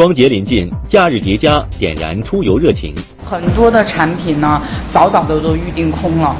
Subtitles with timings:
[0.00, 2.94] 双节临近，假日叠加，点燃出游热情。
[3.22, 6.34] 很多的产品呢，早早的都预定空了。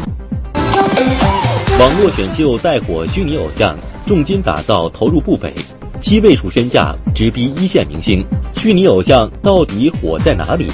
[1.78, 3.76] 网络选秀带火虚拟偶像，
[4.06, 5.52] 重金打造投入不菲，
[6.00, 8.24] 七位数身价直逼一线明星。
[8.56, 10.66] 虚拟偶像到底火在哪里？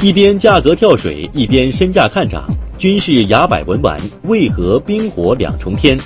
[0.00, 2.44] 一边价格跳水，一边身价看涨，
[2.78, 3.98] 均是牙摆文玩，
[4.28, 5.98] 为何冰火两重天？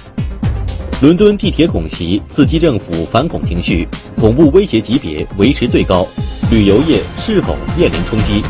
[1.03, 3.87] 伦敦地铁恐袭，刺激政府反恐情绪，
[4.19, 6.07] 恐怖威胁级别维持最高，
[6.51, 8.43] 旅游业是否面临冲击？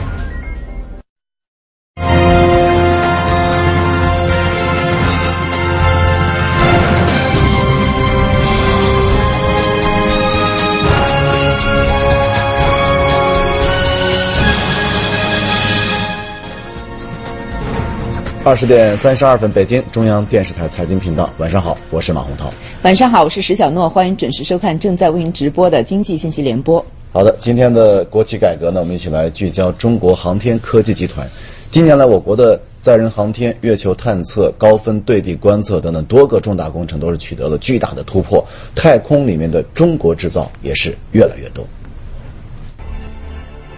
[18.45, 22.51] 二十点三十二分，北京中央电视台财经频道，晚上好，我是马洪涛。
[22.83, 26.85] 晚上好，我是石小诺，欢迎准时收看正在为您直播的经济信息联播。
[27.11, 31.27] 好的，今天的国企改革呢，我们一起来聚焦中国航天科技集团。
[31.71, 41.67] 近年来，我国的载人航天、月球探测、高分对地观测等等多个重大工程都是取得了巨大的突破，太空里面的中国制造也是越来越多。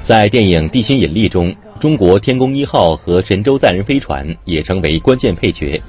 [0.03, 1.55] 在电影《地心引力》中。
[1.79, 5.81] 中国天宫一号和神舟载人飞船也成为关键配角，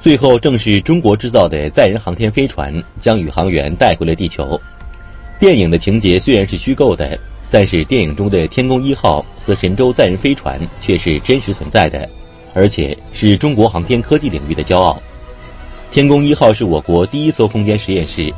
[0.00, 4.58] 最后正是中国制造的载人航天飞船将宇航员带回了地球。
[5.38, 7.18] 电影的情节虽然是虚构的，
[7.50, 12.08] 但是电影中的天宫一号和神舟载人飞船却是真实存在的，
[12.54, 15.00] 而且是中国航天科技领域的骄傲。
[15.92, 18.32] 天宫一号是我国第一艘空间实验室，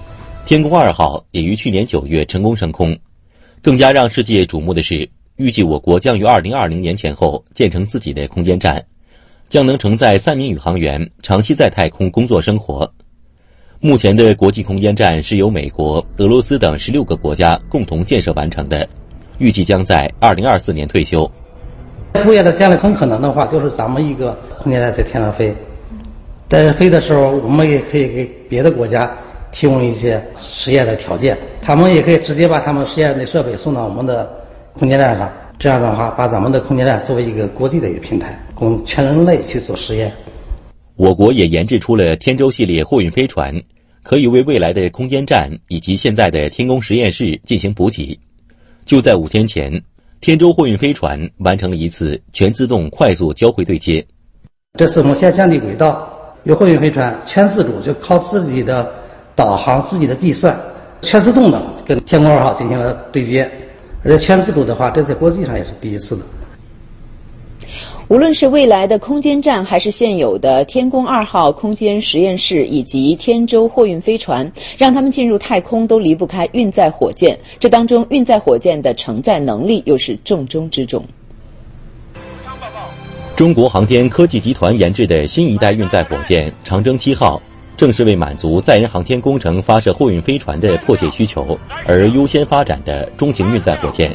[0.44, 2.98] 天宫二号也于去年九月成功升空。
[3.62, 5.08] 更加让世界瞩目的是。
[5.36, 8.84] 预计我国将于二零二零年前后建成自己的空间站，
[9.48, 12.90] 将能承载三名宇航员长期在太空工作生活。
[13.80, 18.86] 目前的国际空间站是由美国、俄罗斯等十六个国家共同建设完成的，
[19.38, 21.30] 预计将在二零二四年退休。
[22.26, 25.54] 未来的将来很可能的话，就是咱们一个空间站在天上飞，
[26.48, 29.10] 但是飞的时候，我们也可以给别的国家
[29.52, 34.30] 提供一些实验的条件，他们也可以直接把他们实验的设备送到我们的。
[34.80, 40.10] 空间站上，这样的话，把咱们的空间站作为一个国际的一个平台，供全人类去做实验。
[40.96, 43.54] 我国也研制出了天舟系列货运飞船，
[44.02, 48.18] 可以为未来的空间站以及现在的天宫实验室进行补给。
[48.86, 49.70] 就在五天前，
[50.22, 54.02] 天舟货运飞船完成了一次全自动快速交会对接。
[54.78, 56.10] 这次我们先降低轨道，
[56.44, 58.90] 由货运飞船全自主，就靠自己的
[59.36, 60.58] 导航、自己的计算，
[61.02, 63.46] 全自动的跟天宫二号进行了对接。
[64.02, 66.22] 而且全自主的话，这在国际上也是第一次的。
[68.08, 77.38] 无论是未来的空间站，还是现有的天宫二号空间实验室以及天舟货运飞船，让他们进入太空都离不开运载火箭。
[77.60, 81.04] 这当中，运载火箭的承载能力又是重中之重。
[83.36, 87.40] 中国航天科技集团研制的新一代运载火箭“长征七号”。
[87.80, 94.10] 正是为满足载人航天工程发射货运飞船的迫切需求而优先发展的中型运载火箭。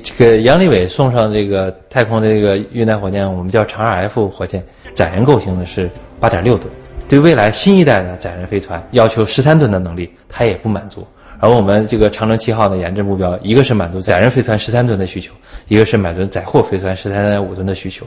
[0.00, 5.90] 这个杨利伟送上这个太空的这个运载火箭，我们叫长二 F 火箭，载人构型的是
[6.20, 6.72] 八点六吨。
[7.08, 11.04] 对未来新一代的载人飞船要求十三吨的能力，它也不满足。
[11.40, 15.32] 而我们这个长征七号的研制目标，一个是满足载人飞船十三吨的需求，
[15.66, 18.06] 一个是满足载货飞船十三点五吨的需求。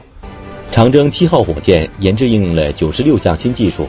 [0.72, 3.86] 长征七号火箭研制应用了九十六项新技术。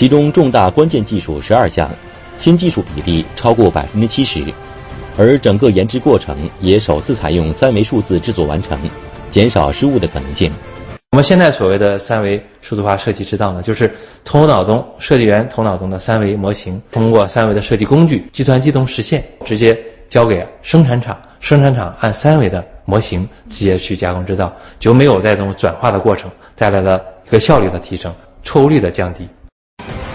[0.00, 1.90] 其中重大关键技术十二项，
[2.38, 4.42] 新技术比例超过百分之七十，
[5.18, 8.78] 而整个研制过程也首次采用三维数字制作完成，
[9.30, 10.50] 减少失误的可能性。
[11.10, 13.94] 我们现在所谓的三维数字化设计制造呢，就是
[14.24, 19.78] 头脑中设计员头脑中的三维模型，通过三维的设计工具，计算机中实现，直接
[20.08, 28.10] 交给生产厂，生产厂按三维的模型直接去加工制造，就没有在这种转化的过程，带来了一个效率的提升，
[28.42, 29.28] 错误率的降低。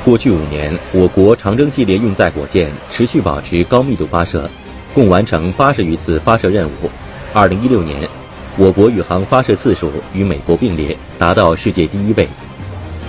[0.05, 4.47] 过去五年，我国长征系列运载火箭持续保持高密度发射，
[4.93, 6.91] 共完成八十余次发射任务。
[7.33, 8.07] 二零一六年，
[8.55, 12.27] 我国宇航发射次数与美国并列，达到世界第一位。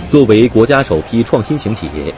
[0.09, 2.11] 作为国家首批创新型企业，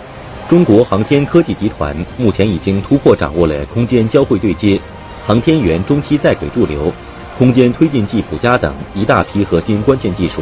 [0.48, 4.80] 中国航天科技集团目前已经突破掌握了空间交会对接、
[5.28, 6.90] 航天员中期在轨驻留、
[7.38, 10.42] 空间推进剂补加等一大批核心关键技术。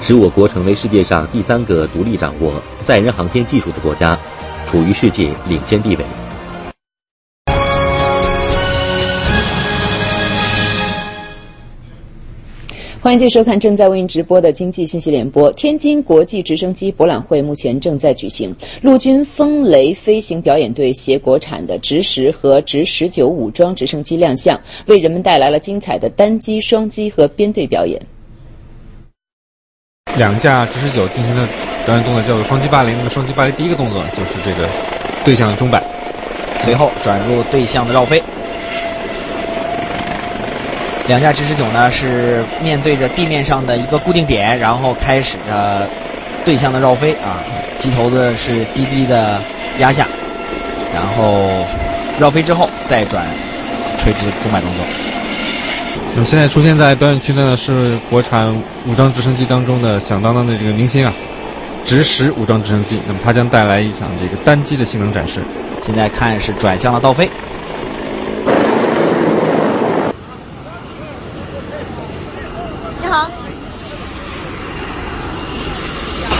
[0.00, 4.18] 使我国成为世界上第三个独立掌握载人航天技术的国家，
[4.66, 6.04] 处于世界领先地位。
[13.00, 15.50] 欢迎继续收看正在为您直播的经济信息联播。
[15.52, 28.00] 天津国际直升机博览会目前正在举行，陆军风雷飞行表演队携国产的直十和直十九武装直升机亮相，为人们带来了精彩的单机、双机和编队表演。
[30.16, 31.46] 两架直十九进行的
[31.84, 32.96] 表演动作叫做双击八零。
[32.96, 34.68] 那么双击八零第一个动作就是这个
[35.24, 35.82] 对向钟摆，
[36.58, 38.22] 随后转入对向的绕飞。
[41.06, 45.88] 两架直十九呢是面对着地面上的一个固定点，然后开始着
[46.44, 47.40] 对向的绕飞啊，
[47.78, 49.40] 机头子是低低的
[49.78, 50.06] 压下，
[50.94, 51.48] 然后
[52.18, 53.26] 绕飞之后再转
[53.96, 54.84] 垂直钟摆动作。
[56.18, 58.52] 那么现在出现在表演区的呢是国产
[58.88, 61.12] 武装直升机当中的响当当的这个明星啊，
[61.84, 62.98] 直十武装直升机。
[63.06, 65.40] 那么它将带来一场这个单机的性能展示。
[65.80, 67.30] 现在看是转向了倒飞。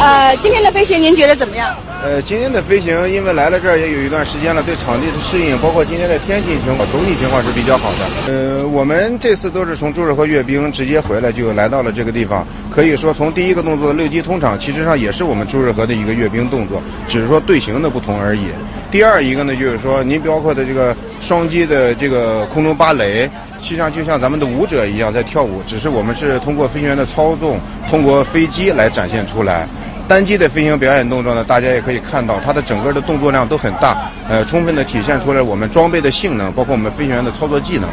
[0.00, 1.74] 呃，今天的飞行您觉得怎么样？
[2.04, 8.32] 呃，今天的飞行，因为来了这儿也有一段时间了，对场地的适应，包括今天的天气情况，总体情况是比较好的。
[8.32, 12.46] 呃，我们这次都是从驻日和阅兵直接回来，就来到了这个地方。
[12.70, 18.46] 可以说，从第一个动作的六机通场，其实上也是我们驻日和的一个阅兵动作，只是说队形的不同而已。
[18.92, 23.28] 第二一个呢，就是说您包括的这个双机的这个空中芭蕾，
[23.60, 27.58] 实际上就像咱们的舞者一样在跳舞，只是我们是通过飞行员的操纵，
[27.90, 29.66] 通过飞机来展现出来。
[30.08, 37.90] 单机的飞行表演动作呢，大家也可以看到，它的整个的动作量都很大，呃，充分的体现出来我们装备的性能，包括我们飞行员的操作技能。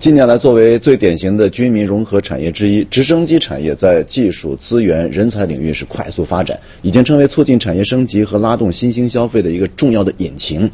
[0.00, 10.68] 近年来，作为最典型的军民融合产业之一，直升机产业在技术、资源、人才领域是快速发展，已经成为促进产业升级和拉动新兴消费的一个重要的引擎。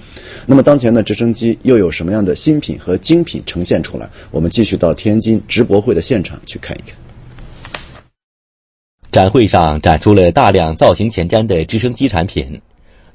[0.46, 4.08] 那么，当前的直升机又有什么样的新品和精品呈现出来？
[4.30, 6.96] 我们继续到天津直博会的现场去看一看。
[9.12, 12.60] 展会上展出了大量造型前瞻的直升机产品，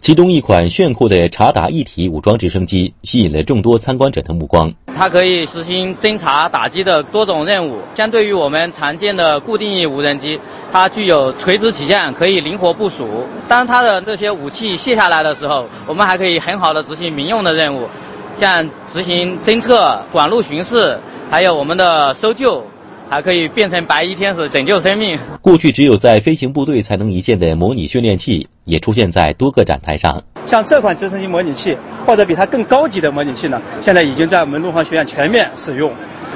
[0.01, 4.73] 其中一款炫酷的察打一体武装直升机吸引了众多参观者的目光。
[4.93, 10.37] 它可以实行侦察、打击的多种任务，相对于我们常见的固定翼无人机，
[10.69, 13.07] 它具有垂直起降，可以灵活部署。
[13.47, 17.87] 当它的这些武器卸下来的时候，我们还可以很好的执行民用的任务，
[18.35, 20.99] 像执行侦测、管路巡视，
[21.31, 22.61] 还有我们的搜救。
[23.09, 25.17] 还可以变成白衣天使拯救生命。
[25.41, 30.23] 过去只有在飞行部队才能一见的模拟训练器，也出现在多个展台上。
[30.45, 35.91] 像这款直升机模拟器，或者比它更高级的模拟器呢，现在已经在我们陆航学院全面使用。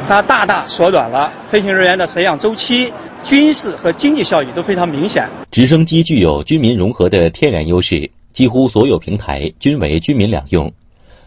[0.07, 2.91] 它大大缩短了飞行人员的培养周期，
[3.23, 5.27] 军事和经济效益都非常明显。
[5.51, 10.71] 直升机具有军民融合的天然优势，几乎所有平台均为军民两用。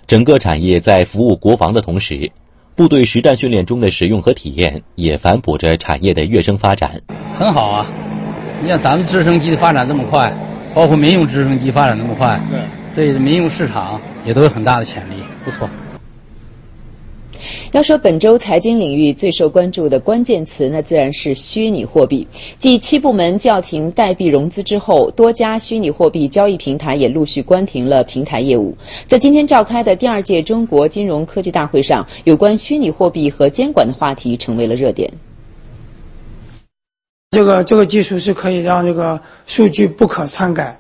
[0.07, 2.31] 整个产业在服务国防的同时。
[2.75, 7.03] 部队实战训练中的使用和体验，也反哺着产业的跃升发展。
[7.35, 7.87] 很好啊，
[8.63, 10.33] 你像咱们直升机的发展这么快，
[10.75, 12.41] 包括民用直升机发展那么快，
[12.95, 15.69] 对民用市场也都有很大的潜力，不错。
[17.73, 22.29] 要说本周财经领域最受关注的关键词，那自然是虚拟货币。
[22.59, 28.77] 继七部门叫停代币融资之后，多家虚拟货币交易平台也陆续关停了平台业务。
[29.07, 35.11] 在今天召开的第二届中国金融科技大会上，有关虚拟货币和监管的话题成为了热点。
[37.31, 40.79] 这个这个技术是可以让这个数据不可篡改。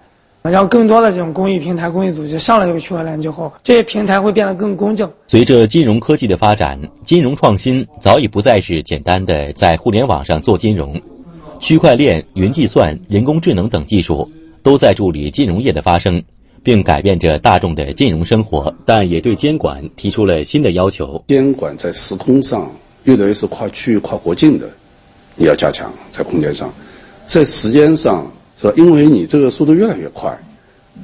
[0.51, 5.09] 让更多的这种公益平台、公益组织上了这个区块链之后，这些平台会变得更公正。
[5.29, 11.01] 随着金融科技的发展，金融创新早已不再是简单的在互联网上做金融，
[11.61, 14.29] 区块链、云计算、人工智能等技术
[14.65, 16.21] 都在助力金融业的发生，
[16.65, 21.23] 并改变着大众的金融生活，但也对监管提出了新的要求。
[21.29, 22.69] 监管在时空上
[23.05, 24.69] 越来越是跨区域、跨国境的，
[25.37, 26.69] 你要加强在空间上，
[27.27, 28.27] 在时间上。
[28.63, 28.73] 说？
[28.77, 30.33] 因为你这个速度越来越快，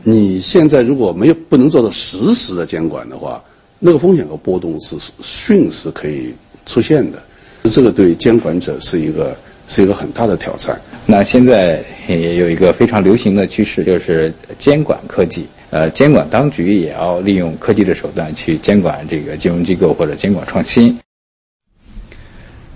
[0.05, 3.43] 你现在如果没有不能做到实时的监管的话，
[3.81, 6.33] 那个风险和波动是迅时可以
[6.65, 7.23] 出现的。
[7.65, 9.37] 这个对监管者是一个
[9.67, 10.81] 是一个很大的挑战。
[11.05, 15.47] 那现在也有一个非常流行的趋势，就是监管科技。
[15.71, 20.99] 呃，监管当局也要利用科技的手段去监管这个金融机构或者监管创新。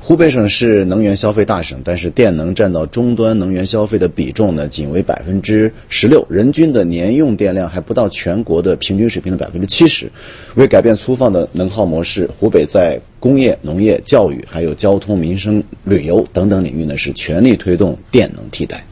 [0.04, 10.11] 湖北省是能源消费大省，但是电能占到终端能源消费的比重呢，仅为百分之十六，人均的年用电量还不到全国的平均水平的百分之七十。
[10.56, 18.85] 为改变粗放的能耗模式，湖北在工业、农业、教育、还有交通、民生、旅游等等领域呢，是全力推动电能替代。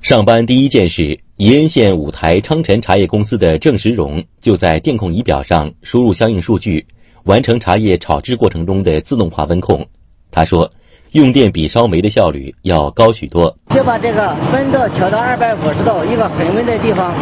[0.00, 6.86] 上班第一件事，宜恩县五台昌辰茶叶公司的郑时荣就在电控仪表上输入相应数据。
[7.24, 9.86] 完成茶叶炒制过程中的自动化温控。
[10.30, 10.70] 他说，
[11.12, 13.56] 用电比烧煤的效率要高许多。
[13.70, 17.14] 就把这个温度调到二百五十度，一个恒温的地方，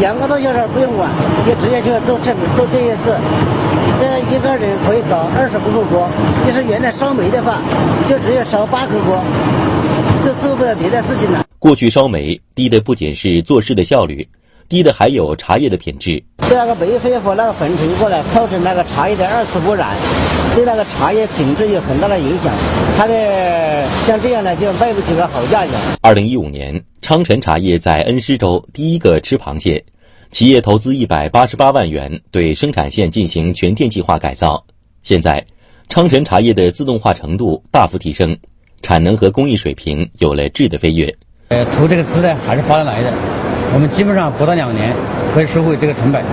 [0.00, 1.10] 两个多小时不用管，
[1.46, 3.14] 就直接去做这做这些事。
[4.00, 6.08] 这一个人可以搞二十五口锅。
[6.46, 7.60] 要是原来烧煤的话，
[8.06, 9.22] 就只有烧八口锅，
[10.24, 11.44] 就做不了别的事情了。
[11.58, 14.26] 过去烧煤低的不仅是做事的效率，
[14.70, 16.22] 低的还有茶叶的品质。
[16.48, 19.96] 对那个煤灰和那个粉尘过来，造成那个茶叶的二次污染，
[20.54, 22.54] 对那个茶叶品质有很大的影响。
[22.96, 25.74] 它的像这样的就卖不起个好价钱。
[26.02, 29.84] 二零一五年，昌晨茶叶在恩施州第一个吃螃蟹，
[30.30, 34.64] 企业投资一百八十八万元对生产线进行全电气化改造。
[35.02, 35.44] 现在，
[35.88, 38.38] 昌晨茶叶的自动化程度大幅提升，
[38.82, 41.12] 产能和工艺水平有了质的飞跃。
[41.48, 43.12] 呃，投这个资呢还是发得来的，
[43.72, 44.92] 我们基本上不到两年
[45.32, 46.24] 可以收回这个成本。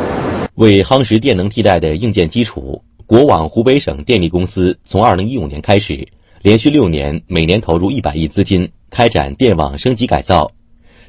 [0.55, 6.07] 为夯实电能替代的硬件基础，国网湖北省电力公司从二零一五年开始，
[6.41, 10.49] 连续六年每年投入一百亿资金开展电网升级改造。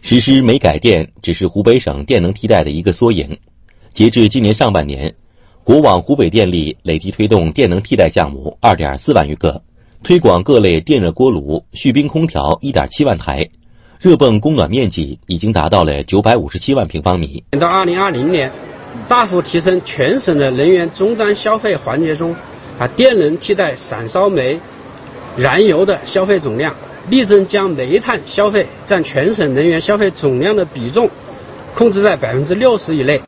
[0.03, 3.39] 实施煤改电只是湖北省电能替代的一个缩影。
[3.95, 5.15] 截至今年上半年，
[5.65, 9.63] 国网湖北电力累计推动电能替代项目二点四万余个，
[10.03, 13.49] 推广各类电热锅炉、蓄冰空调一点七万台。
[14.01, 17.43] 热泵供暖面积已经达到了九百五十七万平方米。
[17.59, 18.53] 到二零二零年，
[19.09, 22.37] 大幅提升全省的能源终端消费环节中，
[22.79, 24.61] 啊，电能替代散烧煤、
[25.37, 26.77] 燃油的消费总量，
[27.11, 31.11] 力争将煤炭消费占全省能源消费总量的比重
[31.75, 33.21] 控制在百分之六十以内。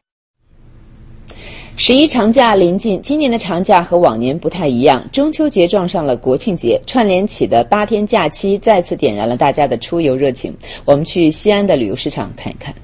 [1.83, 5.03] 十一长假临近，今年的长假和往年不太一样。
[5.15, 10.55] 中秋节撞上了国庆节，串联起的八天假期再次点燃了大家的出游热情。
[10.85, 12.75] 我们去西安的旅游市场看一看。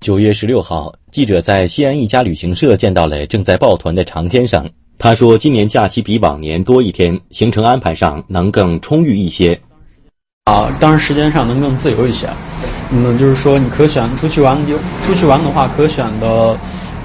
[0.00, 4.66] 九月十六号，记者在西安一家旅行社见到了正在抱团的常先生。
[4.96, 9.60] 他说，今年假期比往年多一天，行程安排上能更充裕一些。
[10.44, 12.26] 啊，当然时间上能更自由一些。
[12.94, 16.56] 嗯，就是说你可选出去玩，有出去玩的话，可选的，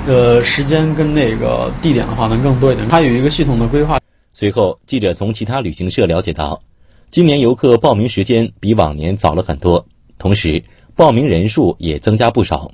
[0.05, 2.87] 呃，时间跟那个地点的话能更多一点。
[2.89, 3.97] 它有一个系统的规划。
[4.33, 6.61] 随后，记者从其他旅行社了解到，
[7.09, 9.85] 今年游客报名时间比往年早了很多，
[10.19, 10.61] 同时
[10.95, 12.69] 报名人数也增加不少。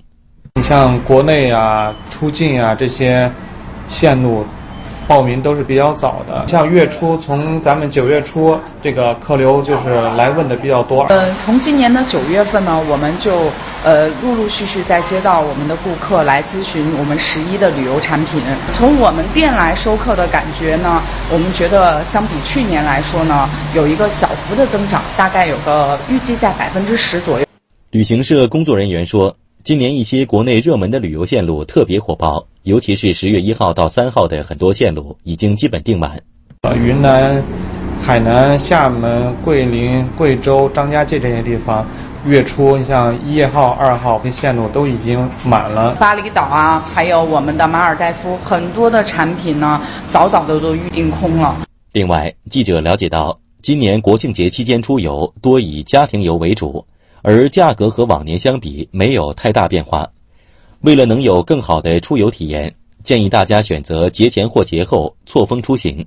[0.56, 3.32] 你像国内啊、出境啊这些
[3.90, 4.44] 线路。
[5.08, 11.04] 报名都是比较早的，像月初从咱们九月初这个客流就是来问的比较多。
[11.10, 13.52] 呃，从今年的九月份呢，我们就
[13.84, 18.42] 呃陆陆续续在接到我们的顾客来咨询我们十一的旅游产品。
[18.74, 27.46] 从我们店来收客的感觉呢，我们觉得相比去年来说呢，有一个小幅的增长，大概有个预计在百分之十左右。
[27.92, 29.36] 旅行社工作人员说。
[29.66, 36.18] 今年一些国内热门的旅游线路特别火爆，尤其是十月一号到三号的很多线路已经基本订满。
[36.62, 37.44] 呃，云南、
[38.00, 41.86] 海南、厦门、桂林、贵州、张家界这些地方，
[42.26, 45.96] 月初你像一号、二号这线路都已经满了。
[45.96, 51.68] 巴厘岛啊，还有我们的马尔代夫，很多的产品呢，早早的都预定空了。
[51.92, 56.86] 另外，记者了解到，今年国庆节期间出游多以家庭游为主。
[57.26, 60.10] 而价格和往年相比没有太大变化。
[60.84, 62.74] 为了能有更好的出游体验，
[63.06, 66.06] 建议大家选择节前或节后错峰出行。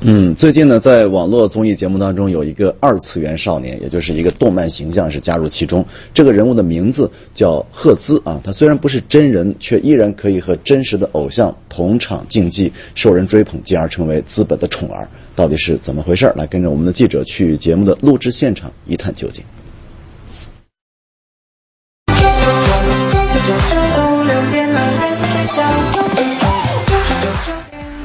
[0.00, 5.84] 嗯，最近呢，在网络综艺节目当中，有一个二次元少年，也就是一个动漫形象是加入其中。
[6.14, 15.06] 这个人物的名字叫赫兹啊，他虽然不是真人，却依然可以和真实的偶像同场竞技，受人追捧，进而成为资本的宠儿。
[15.36, 16.32] 到底是怎么回事？
[16.34, 19.44] 来跟着我们的记者去节目的录制现场一探究竟。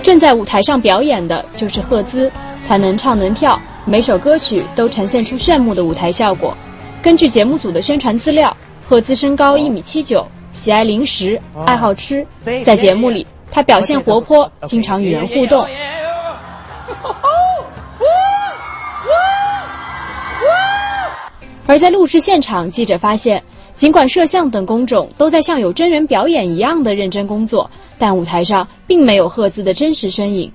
[0.10, 2.32] 正在舞台上表演的就是赫兹，
[2.68, 6.58] 他能唱能跳，每首歌曲都呈现出炫目的舞台效果。
[7.00, 12.26] 根据节目组的宣传资料，赫兹身高一米七九，喜爱零食，爱好吃。
[12.64, 15.64] 在节目里，他表现活泼，经常与人互动。
[21.68, 23.44] 而在录制现场，记者发现，
[23.80, 27.72] 尽管摄像等工种都在像有真人表演一样的认真工作。
[27.98, 30.52] 但舞台上并没有赫兹的真实身影，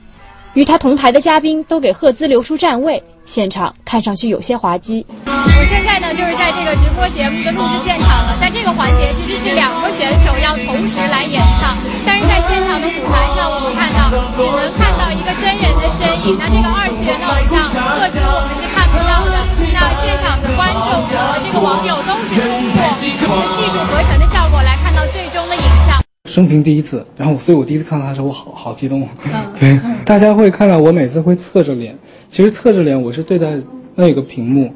[0.53, 5.07] 与他同台的嘉宾都给赫兹留出站位，现场看上去有些滑稽。
[5.25, 19.33] 我现在呢就是在这个直播节目的录制现场了，在这个环节其实是两个选手要同时来演唱，但是在现场的舞台上我们看到只能看到一个真人的身影，那这个二次元的偶像赫兹我们是看不到的。
[19.73, 26.05] 那现场的观众和这个网友都是通过技术合成的效果来看到最终的影像。
[26.29, 29.09] 生平第一次，然后所以我第一次看到他的时候，我好好激动。
[29.59, 31.97] 对，大家会看到我每次会侧着脸，
[32.31, 33.49] 其实侧着脸我是对待
[33.95, 34.71] 那个屏幕，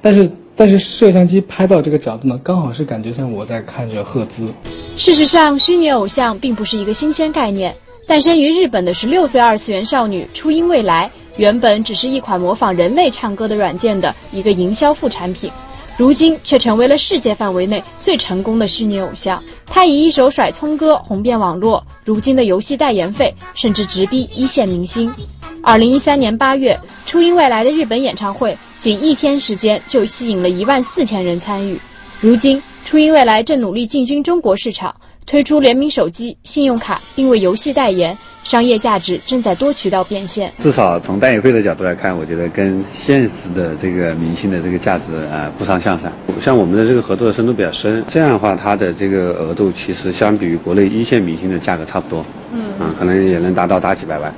[0.00, 4.52] 但是但是摄像机拍到这个角度呢，刚好是感觉像我在看着赫兹。
[4.96, 7.74] 事实上，虚拟偶像并不是一个新鲜概念，
[8.06, 15.50] 诞生于日本的十六岁二次元少女初音未来，原本只是一款模仿人类唱歌的软件的一个营销副产品。
[15.98, 19.42] 如今却成为了世界范围内最成功的虚拟偶像。
[19.66, 25.12] 他以一首甩葱歌红遍网络，如今的游戏代言费甚至直逼一线明星。
[25.64, 26.76] 二零一三年八月，
[27.06, 31.78] 初音未来的日本演唱会，仅一天时间就吸引了一万四千人参与。
[32.20, 34.94] 如今，初音未来正努力进军中国市场。
[35.24, 40.52] 推出联名手机、信用卡，并为游戏代言，商业价值正在多渠道变现。
[40.58, 46.10] 至少从代言费的角度来看，我觉得跟现实的这个明星的这个价值啊不相上下。
[46.40, 54.34] 像我们的这个合作的深度比较深，这样的话，它的这个额度其实相比于国内一线明星的价格差不多，嗯，啊，可能也能达到大几百万。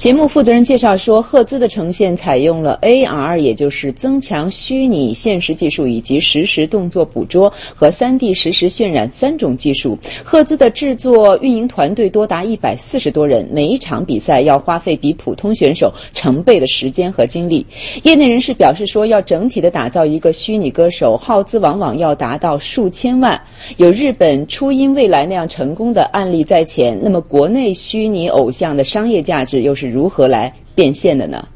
[0.00, 9.98] 节目负责人介绍说，赫兹的呈现采用了 AR，也就是增强虚拟现实技术，以及实时动作捕捉和 3D 实时渲染三种技术。
[10.24, 17.66] 赫兹的制作运营团队多达一百四十多人，每一场比赛要花费比普通选手成倍的时间和精力。
[18.02, 23.38] 业内人士表示说，要整体的打造一个虚拟歌手，耗资往往要达到数千万。
[23.76, 29.89] 有日本初音未来那样成功的案例在前，那么国内虚拟偶像的商业价值又是？
[29.90, 31.46] 如何来变现的呢？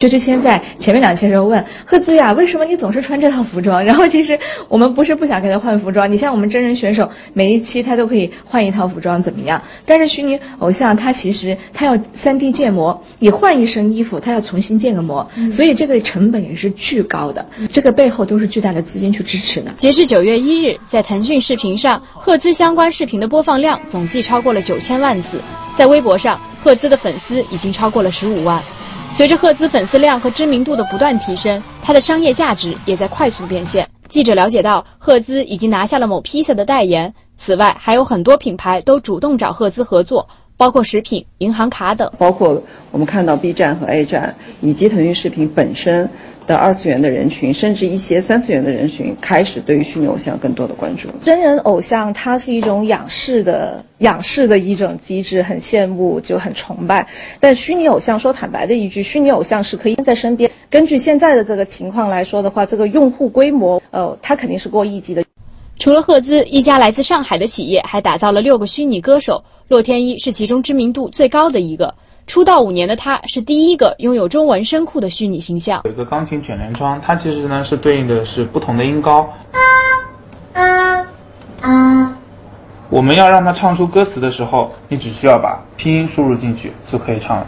[0.00, 3.82] 就之前在前面两期的时候问赫兹呀，为什么你总是穿这套服装？
[3.84, 4.36] 然后其实
[4.68, 9.62] 我们不是不想给他换服装，你像我们真人选手，每一期他都可以换一套服装，怎么样？
[9.86, 19.70] 但是虚拟偶像他其实他要三 D 建模，你换一身衣服，他要重新建个模，所以这个成本也是巨高的，这个背后都是巨大的资金去支持的。
[19.76, 25.40] 截至九月一日，在腾讯视频上，赫兹相关视频的播放量总计超过了九千万次，
[25.76, 28.60] 在微博上，赫兹的粉丝已经超过了十五万。
[29.16, 33.88] 随着赫兹粉丝量和知名度的不断提升，它的商业价值也在快速变现。
[34.08, 42.10] 记者了解到，赫兹已经拿下了某披萨的代言，此外还有很多品牌都主动找赫兹合作，包括食品、银行卡等。
[42.18, 46.10] 包括我们看到 B 站和 A 站以及腾讯视频本身。
[46.46, 51.08] 的二次元的人群，甚至一些三次元的人群，开始对于虚拟偶像更多的关注。
[51.22, 57.06] 真人偶像它是一种仰视的仰视的一种机制，很羡慕就很崇拜。
[57.40, 60.50] 但虚拟偶像说坦白的一句，虚拟偶像是可以在身边。
[60.68, 65.24] 根据现在的这个情况来说的话，这个用户规模，呃，它肯定是过亿级的。
[65.78, 71.94] 除了赫兹，一家来自上海的企业还打造了六个虚拟歌手，洛天依是其中知名度最高的一个。
[72.26, 75.82] 出道五年的他，是第一个拥有中文声库的虚拟形象。
[75.84, 79.28] 有一个钢琴卷帘窗，它其实呢是对应的是不同的音高。
[82.90, 87.46] 我们要让他唱出歌词的时候，你只需要把拼音输入进去就可以唱了。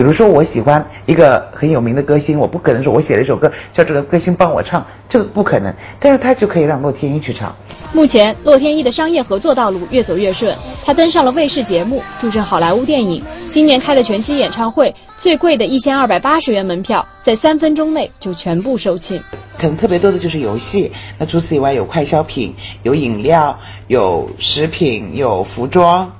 [0.00, 5.70] 比如说，我喜欢一个很有名的歌星，我不可能说我写了一首歌叫这个歌星帮我唱，这个不可能。
[5.98, 7.54] 但是他就可以让洛天依去唱。
[7.92, 13.22] 目前，洛天依的商业合作道路越走越顺，他登上了卫视节目，助阵好莱坞电影。
[13.50, 19.20] 今年开的全息演唱会，最贵的一千二百八十元门票，在三分钟内就全部售罄。
[19.58, 23.54] 可能特别多的就是游戏，那除此以外有快消品、有饮料、
[23.88, 26.10] 有食品、有服装，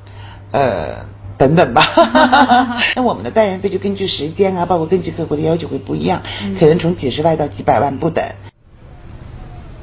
[0.51, 0.97] 呃。
[1.41, 1.83] 等等吧，
[2.95, 6.21] 那我们的代言费就根据时间啊，包括根据客户的要求会不一样，
[6.59, 8.23] 可能从几十万到几百万不等。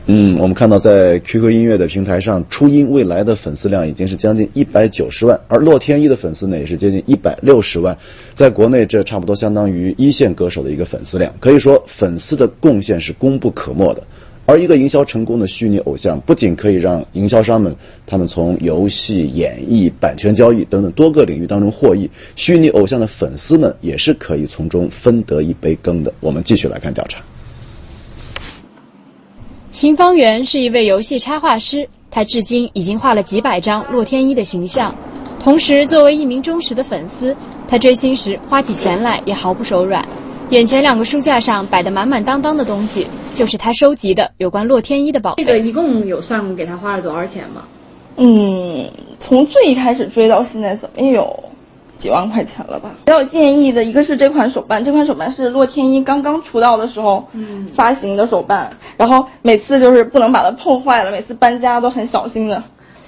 [0.06, 7.98] 嗯，我们看到在 QQ 音乐的平台上，初音未来的粉丝量已经是将近一百九十万，而洛天依的粉丝呢也是接近一百六十万，
[8.36, 14.04] 在国内这差不多相当于一线歌手的一个粉丝量，可以说粉丝的贡献是功不可没的。
[14.50, 26.14] 而一个营销成功的虚拟偶像，不仅可以让营销商们他们从游戏、演绎、版权交易等等多个领域当中获益，虚拟偶像的粉丝们也是可以从中分得一杯羹的。
[26.22, 27.22] 我们继续来看调查。
[29.74, 34.96] 邢方圆是一位游戏插画师，他至今已经画了几百张洛天依的形象。
[35.44, 37.36] 同时，作为一名忠实的粉丝，
[37.68, 40.08] 他追星时花起钱来也毫不手软。
[40.50, 45.44] 眼前两个书架上摆的满满当当的东西，就是他收集的有关洛天依的宝贝。
[45.44, 47.64] 这个一共有算过给他花了多少钱吗？
[48.16, 51.38] 嗯，从最一开始追到现在，怎么也有
[51.98, 52.92] 几万块钱了吧？
[53.04, 57.28] 比较建议的一个是这款手办，这款手办是洛天依刚刚出道的时候
[57.74, 62.64] 发行的手办，然后每次就是不能把它碰坏了，每次搬家都很小心的。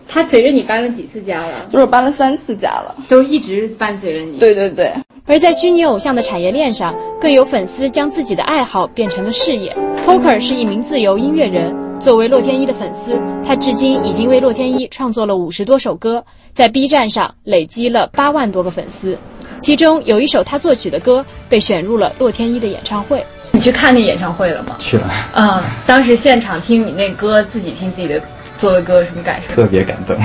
[0.09, 1.67] 他随着你搬了几次家了？
[1.71, 4.37] 就是搬了三次家了，都一直伴随着你。
[4.39, 4.93] 对对对。
[5.29, 9.71] 而在虚拟偶像的产业链上，更有粉丝将自己的爱好变成了事业
[10.03, 13.15] ，Poker 是一名自由音乐人，作为洛天依的粉丝，
[13.45, 19.15] 他至今已经为洛天依创作了五十多首歌，在 B 站上累积了八万多个粉丝。
[19.59, 23.23] 其中有一首他作曲的歌被选入了洛天依的演唱会。
[23.51, 24.77] 你去看那演唱会了吗？
[24.79, 25.11] 去了。
[25.35, 28.19] 嗯，当时现场听你那歌，自己听自己的
[28.59, 29.55] 做的歌，什么感受？
[29.55, 30.15] 特别感动，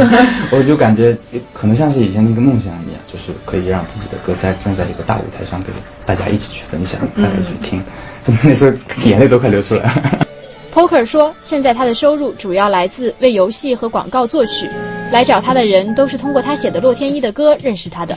[0.50, 1.16] 我就感觉
[1.52, 5.68] 可能像是以前的一个梦想一样，就是可以让自己的歌在站在一个大舞台上，给
[6.06, 7.82] 大家一起去分享，大家去听，
[8.24, 8.74] 怎么那时候
[9.04, 10.26] 眼泪都快流出来了。
[10.74, 14.66] Poker 说，现在他的收入主要来自为游戏和广告作曲，
[15.12, 18.16] 来找他的人都是通过他写的洛天依的歌认识他的。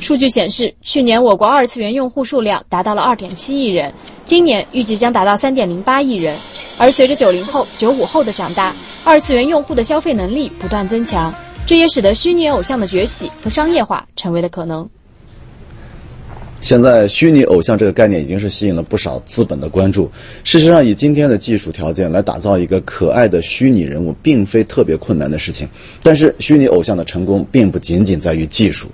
[0.00, 3.92] 数据显示，去年我国二次元用户数量达到了二点七亿人，
[4.24, 6.38] 今年预计将达到三点零八亿人。
[6.78, 8.72] 而随着九零后、九五后的长大，
[9.04, 11.34] 二次元用户的消费能力不断增强，
[11.66, 14.88] 这也使得虚拟偶像的崛起和商业化成为了可能。
[16.66, 20.10] 现在，虚拟偶像这个概念已经是吸引了不少资本的关注。
[20.42, 25.68] 事实上，以今天的技术条件来打造一个可爱的虚拟人物，并非特别困难的事情。
[26.02, 28.88] 但是，虚拟偶像的成功并不仅仅在于技术。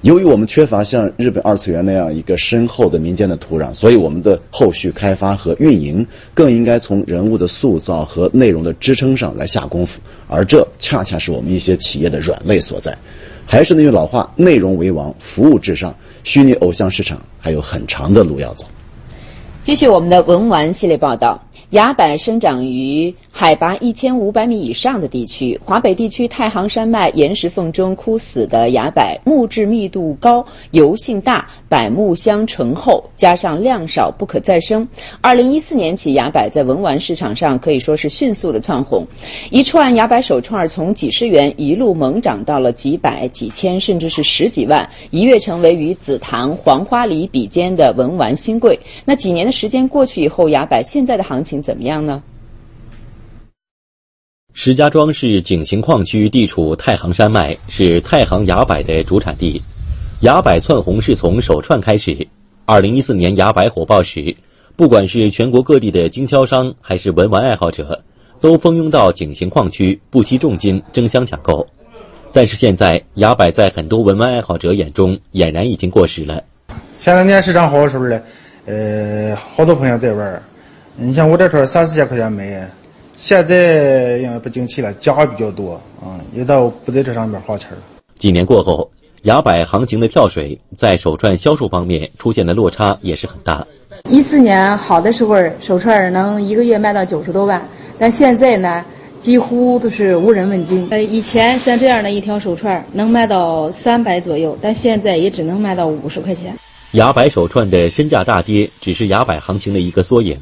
[0.00, 6.04] 由于我们缺乏像日本二次元那样一个深厚的民间的土壤，所以我们的后续开发和运营
[6.34, 10.00] 更应该从人物的塑造和内容的支撑上来下功夫。
[10.26, 12.92] 而这恰恰是我们一些企业的软肋所在。
[13.46, 15.94] 还是那句老话：内容为王，服务至上。
[16.24, 18.66] 虚拟偶像市场还有很长的路要走。
[19.62, 21.40] 继续我们的文玩系列报道。
[21.72, 34.86] 崖柏生长于海拔一千五百米以上的地区，华北地区太行山脉岩石缝中枯死的崖柏，木质密度高，油性大，柏木香醇厚，加上量少，不可再生。
[35.22, 39.04] 二零一四年起，崖柏在文玩市场上可以说是迅速的窜红，
[39.50, 48.78] 一串崖柏手串从几十元一路猛涨到了几百、几千，甚至是十几万，一跃成为与紫檀、黄花梨比肩的文玩新贵。
[49.06, 51.62] 那几年的时间过去以后，崖柏现在的行情。
[51.62, 52.22] 怎么样呢？
[54.54, 59.60] 石家庄市井陉矿区地处太行山脉，是太行崖柏的主产地。
[60.20, 62.28] 崖柏窜红是从手串开始。
[62.66, 64.36] 二零一四年崖柏火爆时，
[64.76, 68.02] 不管是全国各地的经销商还是文玩爱好者，
[68.40, 71.66] 都蜂拥到井陉矿区，不惜重金争相抢购。
[72.30, 76.44] 但是现在，崖柏在很多文玩爱好者眼中，俨然已经过时了。
[76.98, 78.20] 前两年市场好的时候呢，
[78.66, 80.42] 呃，好多朋友在玩。
[80.94, 82.70] 你像我这串三四千块钱买，
[83.22, 87.76] 现在因为不景气了，价比较多啊，也都不在这上面花钱了
[88.16, 88.90] 几年过后，
[89.22, 93.64] 崖柏行情的跳水，在手串销售方面出现的落差也是很大。
[94.10, 97.62] 一四年好的时候，手串能一个月卖到九十多万，
[97.96, 98.84] 但现在呢，
[99.20, 100.88] 几乎都是无人问津。
[100.90, 106.52] 呃，以前像这样的一条手串能卖到三百左右，但现在也只能卖到五十块钱。
[106.90, 110.36] 崖柏手串的身价大跌，只是崖柏行情的一个缩影。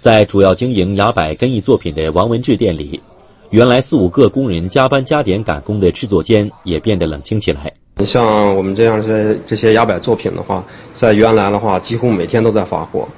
[0.00, 3.02] 在主要经营崖柏根艺作品的王文志店里，
[3.50, 7.72] 原来四五个工人加班加点赶工的制作间也变得冷清起来。
[7.96, 13.08] 你像我们这样这这些崖柏作品的话，在原来的话，几乎每天都在发货，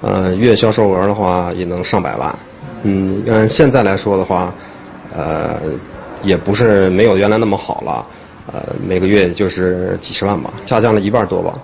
[0.00, 2.36] 呃，月销售额的话也能上百万。
[2.82, 4.52] 嗯，按现在来说的话，
[5.16, 5.60] 呃，
[6.24, 8.04] 也不是没有原来那么好了，
[8.52, 11.54] 呃，每个月就是几十万吧，下降了一半多吧。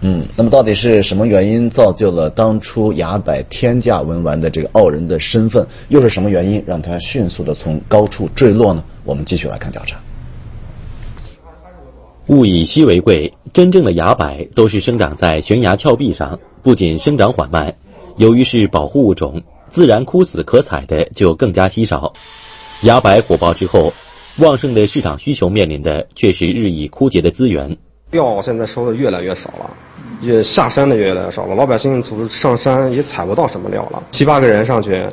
[0.00, 5.66] 嗯，那么到底是什么原因造就了当初崖柏天价文玩的这个傲人的身份？
[5.88, 8.84] 又是什么原因让他迅速的从高处坠落呢？
[9.04, 9.98] 我们继续来看调查。
[12.26, 17.74] 物以稀为贵，真正的崖柏都是生长在悬崖峭壁上，不仅生长缓慢，
[18.16, 22.12] 由于是保护物种，自然枯死可采的就更加稀少。
[22.82, 23.94] 崖柏火爆之后，
[24.38, 27.78] 旺盛的市场需求面临的却是日益枯竭的资源。
[28.16, 29.70] 料现在收的越来越少了。
[30.22, 34.02] 也下山的越来越少了，老百姓走上山也采不到什么料了。
[34.12, 35.04] 七八个人上去，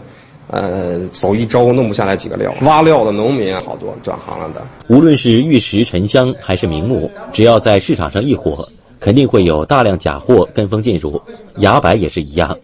[0.47, 2.53] 呃，走一周弄不下来几个料。
[2.61, 4.61] 挖料的农民好多转行了的。
[4.87, 8.65] 无论是玉石沉香还是名木，只要在市场上一火，
[8.97, 11.21] 肯定会有大量假货跟风进入。
[11.57, 12.57] 崖柏也是一样，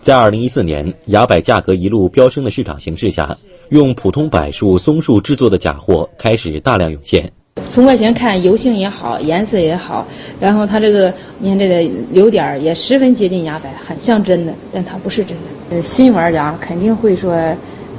[0.00, 3.36] 在二零一四年崖柏价格一路飙升的市场形势下，
[3.70, 7.28] 用普通柏树、松树制作的假货开始大量涌现。
[7.70, 10.06] 从外形看，油性也好，颜色也好，
[10.38, 15.42] 然后它这个你看这个留点儿也十分接近崖柏，很像真的，但它不是真的。
[15.70, 17.32] 呃，新玩家肯定会说，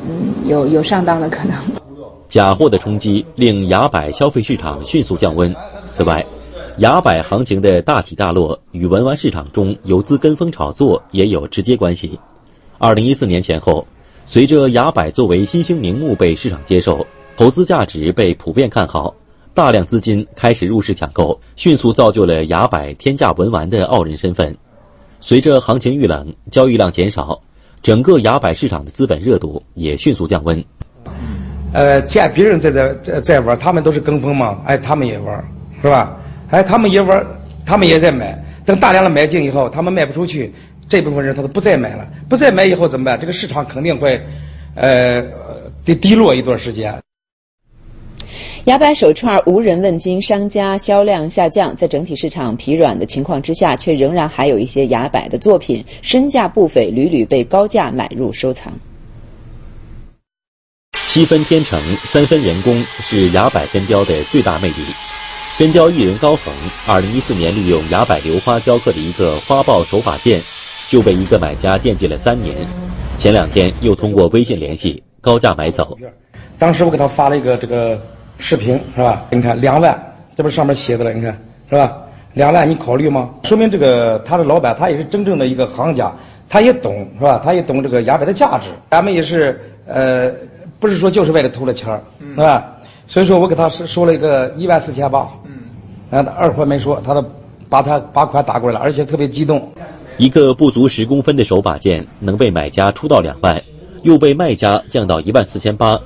[0.08, 1.56] 嗯，有有上当的可能。
[2.28, 5.56] 假货的冲击令崖柏消费市场迅速降温。
[5.92, 6.24] 此外，
[6.78, 12.20] 崖柏行情的大起大落与文玩市场中游资跟风炒作也有直接关系。
[12.78, 13.88] 二零一四年前后，
[14.26, 17.06] 随着崖柏作为新兴名木被市场接受，
[17.38, 19.16] 投资价值被普遍看好。
[19.54, 24.56] 大量资金开始入市抢购，迅速造就了崖柏天价文玩的傲人身份。
[25.20, 27.40] 随着行情遇冷，交易量减少，
[27.84, 30.64] 整个崖柏市场的资本热度也迅速降温。
[31.72, 35.44] 呃，见别人在这在玩，他们都是跟风嘛，哎，他们也玩，
[35.84, 36.18] 是吧？
[36.50, 37.24] 哎，他们也玩，
[37.64, 38.44] 他们也在买。
[38.66, 40.52] 等大量的买进以后，他们卖不出去，
[40.88, 42.08] 这部分人他都不再买了。
[42.28, 43.20] 不再买以后怎么办？
[43.20, 44.20] 这个市场肯定会，
[44.74, 45.24] 呃，
[45.86, 47.00] 得低落一段时间。
[48.66, 58.72] 崖柏手串无人问津，商家销量下降，在整体市场疲软的情况之下，却仍然还有一些崖柏的作品身价不菲，屡屡被高价买入收藏。
[61.08, 64.76] 七分天成，三分人工，是崖柏根雕的最大魅力。
[65.60, 66.54] 根雕艺人高恒，
[66.88, 70.42] 二零一四年利用崖柏流花雕刻的一个花豹手把件，
[70.88, 72.56] 就被一个买家惦记了三年。
[73.18, 75.98] 前两天又通过微信联系，高价买走。
[76.58, 78.02] 当时我给他发了一个这个。
[78.38, 79.24] 视频是吧？
[79.32, 79.98] 你看两万，
[80.36, 81.14] 这不是上面写的了？
[81.14, 81.38] 你看
[81.70, 81.98] 是吧？
[82.34, 83.30] 两万你考虑吗？
[83.44, 86.12] 说明这个他的老板他也是真正的一个行家，
[86.50, 87.42] 他也懂是吧？
[87.44, 88.70] 他也懂这个牙白的价值。
[88.90, 90.32] 咱们也是呃，
[90.80, 92.74] 不是说就是为了图了钱儿，是吧？
[93.06, 95.52] 所以说我给他说说了一个一万四千八，嗯，
[96.10, 97.24] 然后他，二话没说，他都
[97.70, 99.72] 把他把款打过来了，而且特别激动。
[100.18, 103.62] 一个不足十公分的手把件能被买家出到两万，
[104.04, 106.00] 又被卖家降到一万四千八。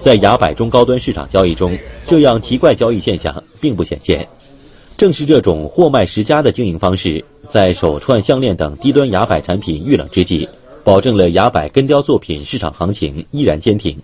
[0.00, 4.26] 在崖柏中高端市场交易中，这样奇怪交易现象并不鲜见。
[4.96, 10.48] 正是这种货卖十家的经营方式，在手串、项链等低端崖柏产品遇冷之际，
[10.84, 13.98] 保证了崖柏根雕作品市场行情依然坚挺。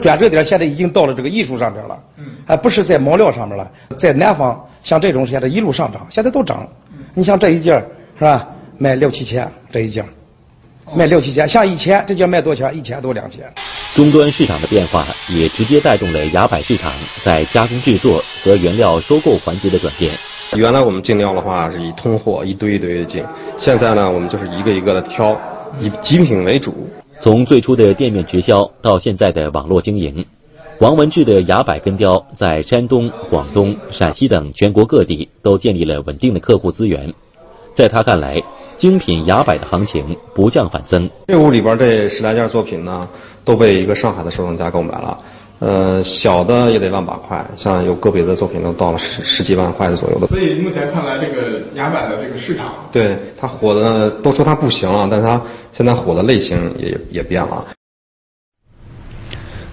[0.00, 2.02] 转折点现在已经到了这个艺术上边了，
[2.46, 3.70] 还不是在毛料上面了。
[3.98, 6.66] 在南方，像这种现在一路上涨，现在都涨。
[7.14, 7.74] 你像这一件
[8.18, 8.48] 是吧，
[8.78, 10.04] 卖六七千这一件。
[10.94, 12.78] 卖六七千，像以前这件卖多少钱？
[12.78, 13.44] 一千多两千。
[13.94, 16.90] 终端市场的变化也直接带动了崖柏市场
[17.22, 20.10] 在加工制作和原料收购环节的转变。
[20.54, 23.22] 原来我们进料的话是以通货一堆一堆的进，
[23.58, 25.38] 现在呢我们就是一个一个的挑，
[25.78, 26.88] 以极品为主。
[27.20, 30.24] 从最初的店面直销到现在的网络经营，
[30.78, 37.12] 王文志的崖柏根雕在山东、广东、陕西等全国各地都建立了稳定的客户资源。
[37.74, 38.42] 在他看来。
[38.82, 41.08] 精品崖柏的行情不降反增。
[41.28, 43.08] 这屋里边这十来件作品呢，
[43.44, 45.16] 都被一个上海的收藏家购买了。
[45.60, 50.26] 呃，小的也得万把块，像有个别的作品都到了十十几万块的左右的。
[50.26, 55.40] 所以目前看来，这个崖柏的这个市场，对它火的都说它不行了，但它
[55.72, 57.64] 现在火的类型也也变了。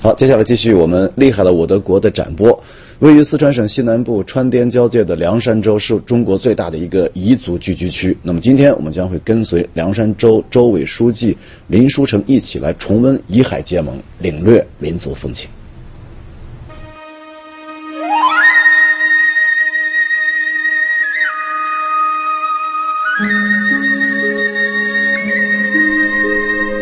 [0.04, 2.64] 好，接下来继续我们厉害了我的国的展播。
[3.00, 8.18] 位于四川省西南部川滇交界的凉山州是中国最大的一个彝族聚居区。
[8.22, 15.50] 那么今天我们将会跟随凉山州州委书记林书成一起来重温彝海结盟，领略民族风情。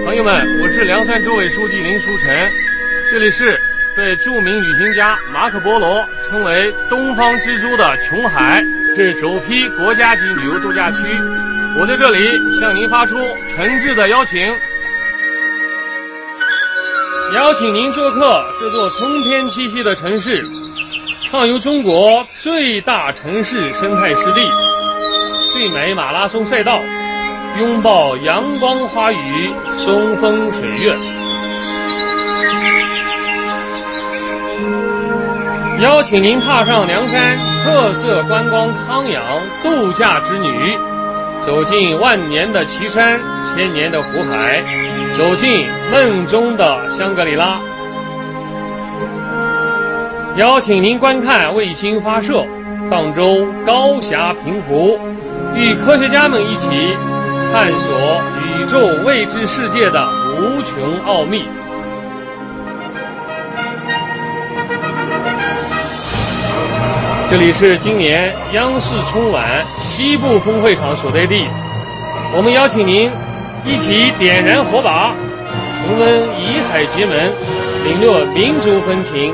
[0.04, 2.50] 朋友们，我是凉山州委书记林书成，
[3.12, 3.56] 这里是。
[3.98, 8.64] 被著名旅行家马可·波罗称为“东方之珠”的琼海，
[8.96, 10.98] 是首批国家级旅游度假区。
[11.80, 12.30] 我在这里
[12.60, 13.16] 向您发出
[13.56, 14.40] 诚挚的邀请，
[17.34, 20.46] 邀请您做客这座冲天栖息的城市，
[21.32, 24.48] 畅游中国最大城市生态湿地、
[25.54, 26.80] 最美马拉松赛道，
[27.58, 29.52] 拥抱阳光花雨、
[29.84, 30.96] 松风水月。
[35.82, 39.24] 邀请您踏上凉山特色观光康养
[39.62, 40.76] 度假之旅，
[41.42, 44.64] 走进万年的岐山、千年的湖海，
[45.14, 47.60] 走进梦中的香格里拉。
[50.38, 52.44] 邀请您观看卫星发射，
[52.90, 55.00] 荡舟高峡平湖，
[55.56, 56.70] 与科学家们一起
[57.54, 58.22] 探索
[58.58, 60.10] 宇宙未知世界的
[60.40, 61.46] 无穷奥秘。
[67.30, 69.44] 这里是今年央视春晚
[69.82, 71.46] 西部分会场所在地，
[72.34, 73.12] 我们邀请您
[73.66, 75.12] 一起点燃火把，
[75.84, 77.14] 重温彝海结盟，
[77.84, 79.34] 领略民族风情，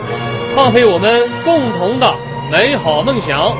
[0.56, 2.12] 放飞我们共同的
[2.52, 3.56] 美好梦想。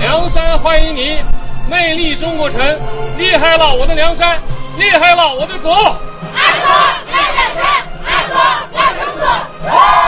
[0.00, 1.18] 凉山欢迎你，
[1.70, 2.58] 魅力中国城，
[3.18, 4.38] 厉害了我的凉山，
[4.78, 5.74] 厉害了我的国。
[6.34, 6.72] 爱国，
[8.92, 10.03] 国。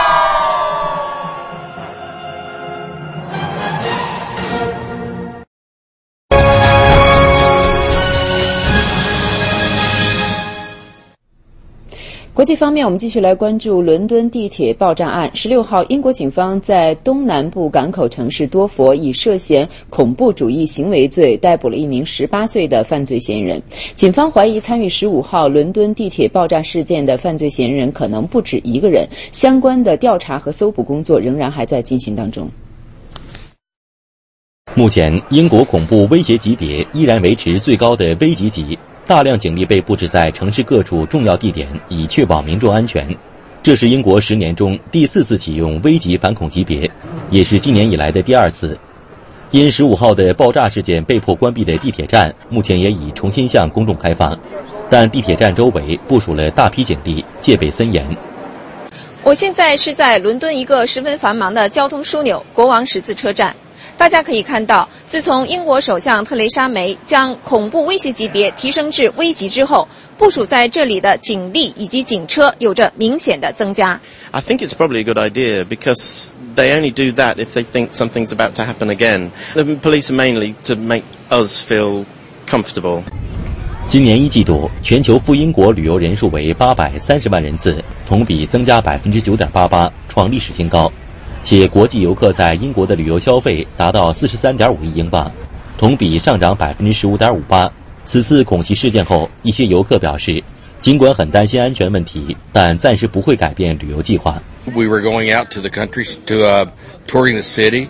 [12.37, 15.27] 国际方面，我们继续来关注伦敦地铁爆炸案。
[15.33, 23.59] 十六号，英国警方在东南部港口城市多佛以涉嫌恐怖主义行为罪逮捕了一名十八岁的犯罪嫌疑人。
[23.95, 32.47] 警方怀疑参与十五号伦敦地铁爆炸事件的犯罪嫌疑人可能不止一个人，相关的调查和搜捕工作仍然还在进行当中。
[34.75, 38.77] 目前，英国恐怖威胁级别依然维持最高的危急级。
[39.07, 43.07] 大量警力被布置在城市各处重要地点，以确保民众安全。
[43.63, 46.91] 这是英国十年中第四次启用危急反恐级别，
[47.29, 48.77] 也是今年以来的第二次。
[49.51, 54.37] 因十五号的爆炸事件被迫关闭的地铁站，目前也已重新向公众开放，
[54.89, 58.05] 但地铁站周围部署了大批警力，戒备森严。
[59.23, 63.55] 我现在是在伦敦一个十分繁忙的交通枢纽——国王十字车站。
[63.97, 69.87] 大家可以看到，自从英国首相特蕾莎梅将恐怖威胁级别提升至危级之后，
[70.19, 73.99] 部署在这里的警力以及警车有着明显的增加。
[74.29, 78.31] I think it's probably a good idea because they only do that if they think something's
[78.31, 79.31] about to happen again.
[79.55, 82.05] The police are mainly to make us feel
[82.47, 83.01] comfortable.
[83.89, 90.91] 今年一季度，全球赴英国旅游人数为八百三十万人次，同比增加百分之九点八八，创历史新高。
[91.46, 95.32] 且国际游客在英国的旅游消费达到四十三点五亿英镑，
[95.76, 97.70] 同比上涨百分之十五点五八。
[98.04, 100.42] 此次恐袭事件后，一些游客表示，
[100.80, 104.42] 尽管很担心安全问题，但暂时不会改变旅游计划。
[104.66, 106.68] We were going out to the country to uh,
[107.06, 107.88] touring the city,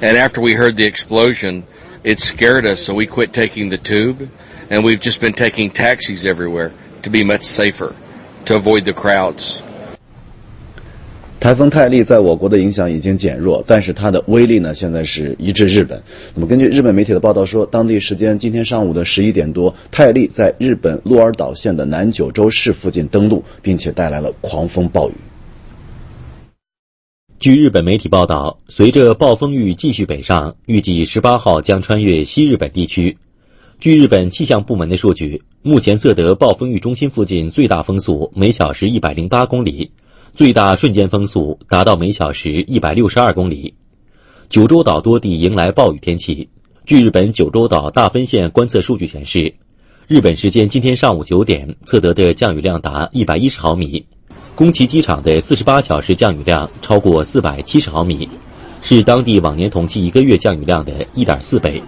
[0.00, 1.62] and after we heard the explosion,
[2.02, 4.28] it scared us, so we quit taking the tube,
[4.70, 7.94] and we've just been taking taxis everywhere to be much safer,
[8.44, 9.62] to avoid the crowds.
[11.45, 16.01] 台风泰利在我国的影响已经减弱，但是它的威力呢，现在是一至日本。
[16.33, 25.13] 那么，根据日本媒体的报道说，当地时间今天上午的十一点多，泰利在日本鹿儿岛县的南九州市附近登陆，并且带来了狂风暴雨。
[27.37, 33.15] 据日本媒体报道，随着暴风雨继续北上，预计十八号将穿越西日本地区。
[33.79, 39.91] 据日本气象部门的数据，目前测得暴风雨中心附近最大风速每小时一百零八公里。
[40.35, 43.73] 最大瞬间风速达到每小时一百六十二公里，
[44.49, 46.49] 九州岛多地迎来暴雨天气。
[46.85, 49.53] 据日本九州岛大分县观测数据显示，
[50.07, 54.05] 日本时间今天上午九点测得的降雨量达一百一十毫米，
[54.55, 58.27] 宫崎机场的四十八小时降雨量超过四百七十毫米，
[58.81, 61.81] 是当地往年同期一个月降雨量的一点四倍。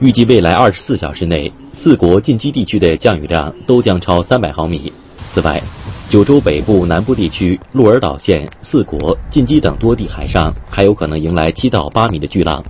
[0.00, 4.92] 预计未来二十四小时内，四国近畿地区的降雨量都将超三百毫米。
[5.28, 5.62] 此外，
[6.10, 12.62] 九州北部、南部地区、鹿儿岛县、四国、近畿等多地海上还有可能迎来七到八米的巨浪。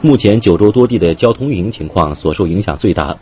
[0.00, 3.16] 目前，九州多地的交通运营情况所受影响最大。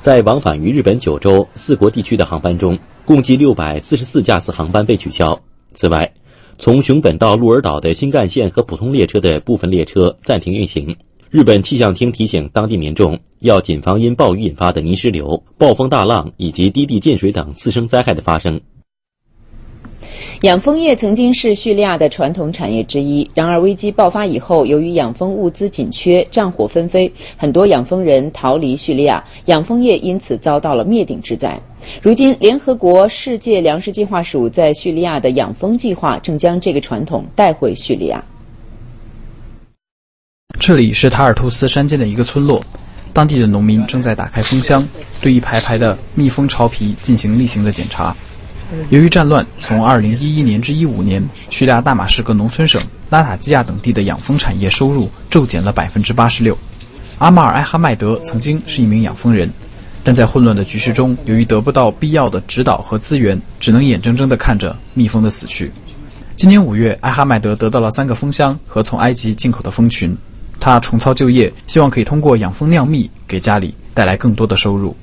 [0.00, 5.40] 在往返于日本九州、四国地区的航班中，共计六百四十四架次航班被取消。
[5.74, 6.12] 此外，
[6.58, 10.96] 从熊本到鹿儿岛的新干线和普通列车的部分列车暂停运行。
[11.30, 18.60] 日本气象厅提醒当地民众要谨防因暴雨引发的泥石流、暴风大浪以及低地进水等次生灾害的发生。
[20.42, 31.60] 养蜂业曾经是叙利亚的传统产业之一，然而危机爆发以后，由于养蜂物资紧缺、战火纷飞，很多养蜂人逃离叙利亚，养蜂业因此遭到了灭顶之灾。
[32.00, 38.24] 如今，联合国世界粮食计划署在叙利亚的养蜂计划正将这个传统带回叙利亚。
[40.60, 42.62] 这里是塔尔图斯山间的一个村落，
[43.12, 44.86] 当地的农民正在打开蜂箱，
[45.20, 48.16] 对一排排的蜜蜂巢皮进行例行的检查。
[48.90, 56.56] 由于战乱，从2011年至15年，叙利亚大马士革农村省、拉塔基亚等地的养蜂产业收入骤减了86%。
[57.18, 59.52] 阿马尔·艾哈迈德曾经是一名养蜂人，
[60.02, 65.70] 但在混乱的局势中，由于得不到必要的指导和资源，只能眼睁睁地看着蜜蜂的死去。
[66.34, 70.16] 今年五月，艾哈迈德得到了三个蜂箱和从埃及进口的蜂群，
[70.58, 74.96] 他重操旧业，希望可以通过养蜂酿蜜给家里带来更多的收入。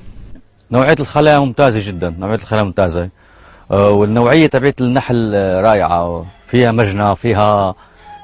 [3.70, 7.74] والنوعية تبعت النحل رائعة فيها مجنى فيها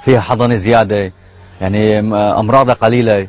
[0.05, 1.13] فيها حضن زيادة
[1.61, 1.99] يعني
[2.41, 3.27] أمراضها قليلة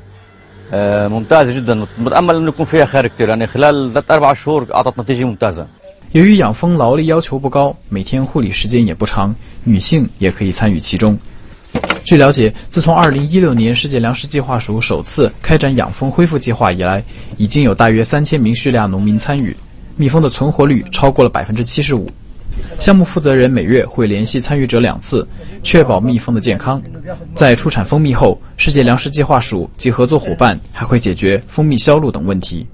[1.07, 5.23] ممتازة جدا متأمل أنه يكون فيها خير كثير يعني خلال ثلاث أربع شهور أعطت نتيجة
[5.23, 5.67] ممتازة
[6.13, 11.17] 由于养蜂劳力要求不高，每天护理时间也不长，女性也可以参与其中。
[12.03, 17.01] 据了解，自从2016年世界粮食计划署首次开展养蜂恢复计划以来，
[17.37, 19.55] 已经有大约三千名叙利亚农民参与。
[19.96, 22.06] 蜜蜂的存活率超过了百分之七十五。
[22.78, 25.26] 项目负责人每月会联系参与者两次，
[25.62, 26.82] 确保蜜蜂的健康。
[27.34, 32.66] 在出产蜂蜜后，世界粮食计划署及合作伙伴还会解决蜂蜜销路等问题。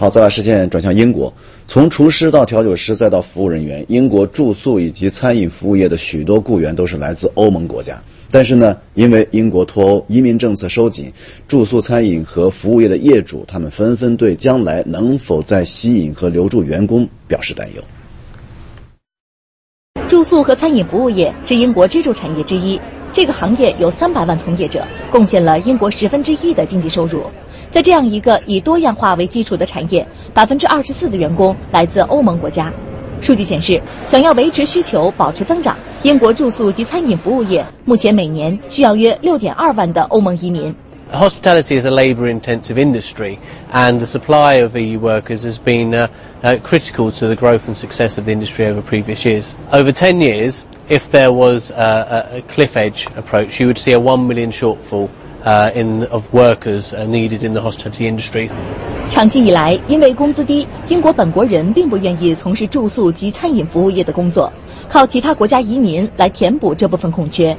[0.00, 1.30] 好，再把视线转向英国，
[1.66, 8.02] 从厨师到调酒师再到服务人员，英国住宿以及餐饮服务业的许多雇员都是来自欧盟国家。
[8.30, 11.12] 但是呢，因为英国脱欧、移民政策收紧，
[11.46, 17.84] 住宿餐饮和服务业的业主他们纷纷对将来能否再吸引和留住员工表示担忧。
[20.08, 22.80] 住宿和餐饮服务业是英国支柱产业之一，
[23.12, 27.22] 这个行业有三百万从业者，贡献了英国十分之一的经济收入。
[27.69, 32.71] 在这样一个以多样化为基础的产业，百分之二十四的员工来自欧盟国家。
[33.21, 40.75] 数据显示，想要维持需求、保持增长，英国住宿及餐饮服务业目前每年需要约六点二万的欧盟移民。
[41.11, 43.37] Hospitality is a labour-intensive industry,
[43.71, 46.07] and the supply of EU workers has been uh,
[46.41, 49.55] uh, critical to the growth and success of the industry over previous years.
[49.71, 53.99] Over 10 years, if there was a, a cliff edge approach, you would see a
[53.99, 55.09] 1 million shortfall
[55.43, 58.49] uh, in of workers uh, needed in the hospitality industry.
[59.09, 64.51] 长期以来，因为工资低，英国本国人并不愿意从事住宿及餐饮服务业的工作，
[64.89, 67.55] 靠其他国家移民来填补这部分空缺。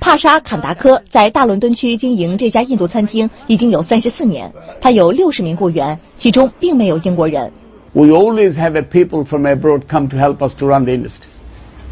[0.00, 4.50] 帕沙坎达科在大伦敦区经营这家印度餐厅已经有三十四年，
[4.80, 7.52] 他有六十名雇员，其中并没有英国人。
[7.92, 11.36] We always have a people from abroad come to help us to run the industries.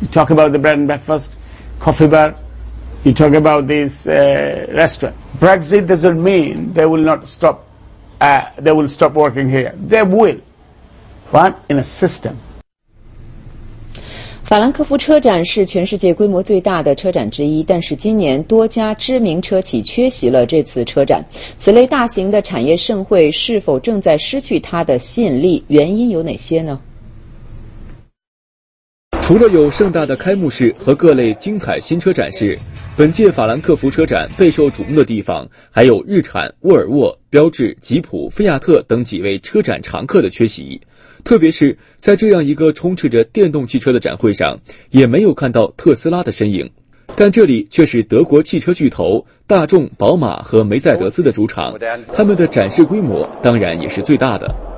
[0.01, 1.29] You talk about the bread and breakfast,
[1.81, 2.35] coffee bar.
[3.04, 5.16] You talk about this restaurant.
[5.40, 7.66] Brexit doesn't mean they will not stop.
[8.20, 9.74] They will stop working here.
[9.88, 10.42] They will,
[11.32, 12.34] What in a system.
[14.44, 21.24] 法兰克福车展是全世界规模最大的车展之一，但是今年多家知名车企缺席了这次车展。
[21.56, 25.64] 此类大型的产业盛会是否正在失去它的吸引力？
[25.68, 26.80] 原因有哪些呢？
[29.30, 32.58] 除了有盛大的开幕式和各类精彩新车展示，
[32.98, 40.82] 本届法兰克福车展备受瞩目的地方还有日产、沃尔沃、标致、吉普、菲亚特等几位车展常客的缺席。
[41.24, 44.60] 特别是在这样一个充斥着电动汽车的展会上，
[44.90, 46.68] 也没有看到特斯拉的身影。
[47.16, 51.78] 但这里却是德国汽车巨头大众、宝马和梅赛德斯的主场，
[52.12, 54.69] 他们的展示规模当然也是最大的。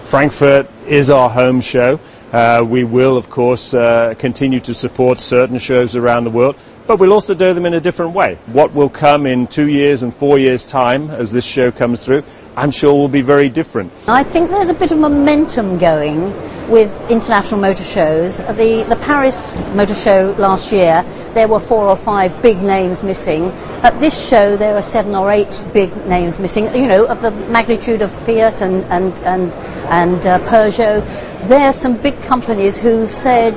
[0.00, 2.00] Frankfurt is our home show.
[2.32, 6.98] Uh, we will, of course, uh, continue to support certain shows around the world, but
[6.98, 8.38] we'll also do them in a different way.
[8.46, 12.22] What will come in two years and four years' time as this show comes through,
[12.56, 13.92] I'm sure will be very different.
[14.08, 16.32] I think there's a bit of momentum going
[16.68, 18.38] with international motor shows.
[18.38, 21.04] The, the Paris Motor Show last year,
[21.37, 23.51] there were four or five big names missing.
[23.81, 27.31] At this show, there are seven or eight big names missing, you know, of the
[27.31, 29.51] magnitude of Fiat and, and, and,
[29.89, 31.03] and uh, Peugeot.
[31.47, 33.53] There are some big companies who've said,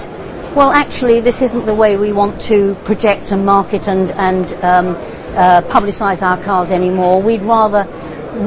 [0.55, 4.97] well, actually, this isn't the way we want to project and market and, and um,
[5.37, 7.21] uh, publicise our cars anymore.
[7.21, 7.87] We'd rather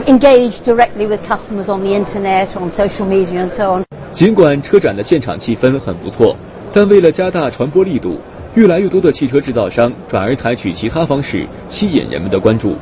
[0.08, 3.86] engage directly with customers on the internet, on social media, and so on.
[4.12, 6.36] 尽管车展的现场气氛很不错，
[6.74, 8.20] 但为了加大传播力度，
[8.55, 12.77] 越来越多的汽车制造商转而采取其他方式吸引人们的关注。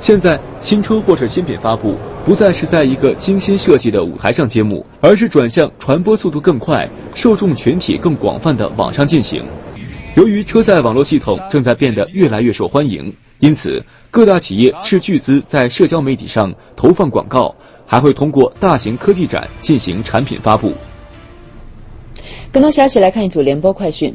[0.00, 9.42] 现在，新车或者新品发布不再是在一个精心设计的舞台上揭幕，而是转向传播速度更快、受众群体更广泛的网上进行。
[10.14, 17.52] 由于车载网络系统正在变得越来越受欢迎，因此各大企业斥巨资在社交媒体上投放广告，
[17.84, 20.72] 还会通过大型科技展进行产品发布。
[22.52, 24.14] 更多消息来看一组联播快讯。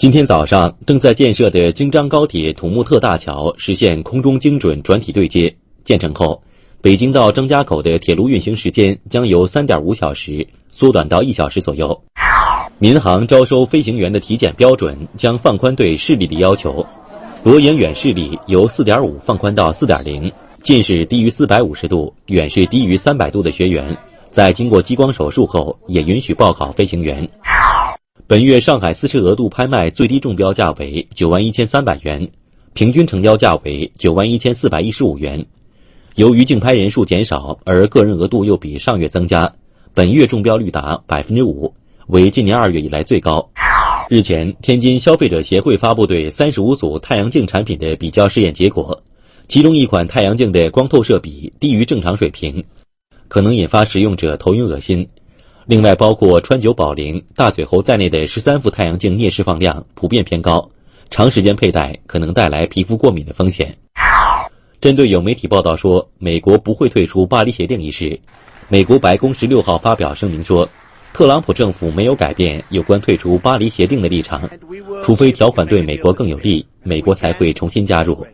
[0.00, 5.54] 今天早上，正在建设的京张高铁土木特大桥实现空中精准转体对接。
[5.84, 6.42] 建成后，
[6.80, 12.02] 北京到张家口的铁路运行时间将由三点五小时缩短到一小时左右。
[12.78, 16.86] 民航招收飞行员的体检标准将放宽对视力的要求，
[17.42, 20.32] 裸眼远视力由四点五放宽到四点零，
[20.62, 23.94] 近视低于四百五十度、远视低于三百度的学员，
[24.30, 27.28] 在经过激光手术后也允许报考飞行员。
[28.30, 32.28] 本月上海私车额度拍卖最低中标价为九万一千三百元，
[32.74, 35.44] 平均成交价为九万一千四百一十五元。
[36.14, 39.52] 由于竞拍人数减少，而个人额度又比上月增加，
[39.94, 41.74] 本月中标率达百分之五，
[42.06, 43.50] 为今年二月以来最高。
[44.08, 49.02] 日前，天津消费者协会发布对三十五组太阳镜产品的比较试验结果，
[49.48, 52.62] 其中一款太阳镜的光透射比低于正常水平，
[53.26, 55.08] 可能引发使用者头晕恶心。
[55.66, 60.68] 另外，包括川久保玲、大嘴猴在内的十三副太阳镜镍释放量普遍偏高，
[61.10, 63.76] 长时间佩戴可能带来皮肤过敏的风险。
[64.80, 68.18] 针对有媒体报道说美国不会退出巴黎协定一事，
[68.68, 70.68] 美国白宫十六号发表声明说，
[71.12, 74.48] 特朗普政府没有改变有关退出巴黎协定的立场，
[75.04, 78.26] 除非条款对美国更有利，美国才会重新加入。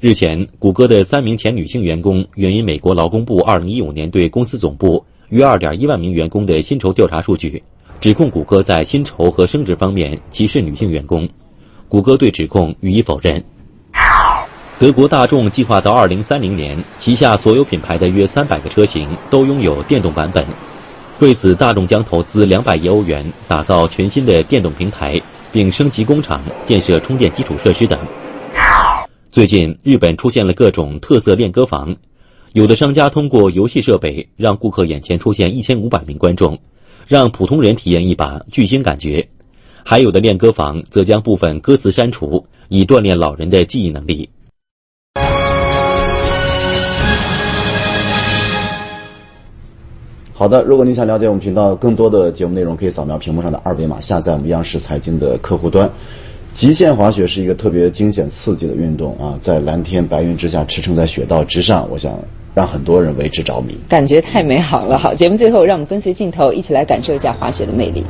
[0.00, 7.62] 日前，谷歌的三名前女性员工原因美国劳工部2015年对公司总部约2.1万名员工的薪酬调查数据，
[8.00, 11.28] 指控谷歌在薪酬和升职方面歧视女性员工。
[11.86, 13.44] 谷歌对指控予以否认。
[14.78, 20.42] 德国大众计划到2030年，旗下所有品牌的约300个车型都拥有电动版本。
[21.20, 25.20] 为此，大众将投资200亿欧元打造全新的电动平台，
[25.52, 27.98] 并升级工厂、建设充电基础设施等。
[29.30, 31.94] 最近，日本出现了各种特色练歌房，
[32.54, 36.58] 有的商家通过游戏设备让顾客眼前出现一千五百名观众，
[37.06, 39.22] 让普通人体验一把巨星感觉；
[39.84, 44.28] 还有的练歌房则将部分歌词删除，以锻炼老人的记忆能力。
[50.32, 55.90] 好的，如果您想了解我们频道更多的节目内容，可以扫描屏幕上的二维码，下载我们央视财经的客户端。
[56.58, 62.18] 极限滑雪是一个特别惊险刺激的运动啊，在蓝天白云之下驰骋在雪道之上，我想
[62.52, 64.98] 让很多人为之着迷，感觉太美好了。
[64.98, 68.02] 好，节目最后让我们跟随镜头一起来感受一下滑雪的魅力。